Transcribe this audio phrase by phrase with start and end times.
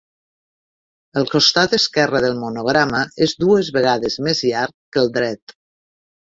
[1.21, 5.57] El costat esquerre del monograma és dues vegades més llarg que el dret.